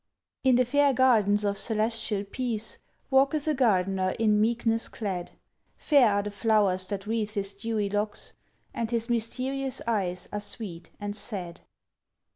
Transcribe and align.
In 0.43 0.55
the 0.55 0.65
fair 0.65 0.93
gardens 0.93 1.45
of 1.45 1.59
celestial 1.59 2.23
peace 2.23 2.79
Walketh 3.11 3.47
a 3.47 3.53
gardener 3.53 4.15
in 4.17 4.41
meekness 4.41 4.87
clad; 4.89 5.33
Fair 5.77 6.11
are 6.13 6.23
the 6.23 6.31
flowers 6.31 6.87
that 6.87 7.05
wreathe 7.05 7.29
his 7.35 7.53
dewy 7.53 7.87
locks, 7.87 8.33
And 8.73 8.89
his 8.89 9.11
mysterious 9.11 9.79
eyes 9.85 10.27
are 10.31 10.41
sweet 10.41 10.89
and 10.99 11.15
sad. 11.15 11.61